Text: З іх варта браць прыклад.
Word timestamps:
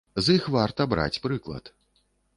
З 0.27 0.35
іх 0.37 0.47
варта 0.55 0.87
браць 0.95 1.21
прыклад. 1.27 1.65